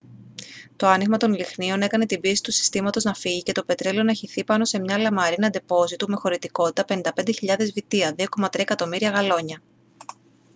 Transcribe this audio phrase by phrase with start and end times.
[0.75, 4.13] το άνοιγμα των λυχνίων έκανε την πίεση του συστήματος να φύγει και το πετρέλαιο να
[4.13, 7.03] χυθεί πάνω σε μια λαμαρίνα ντεπόζιτου με χωρητικότητα 55.000
[7.73, 9.61] βυτία 2,3 εκατομμύρια γαλόνια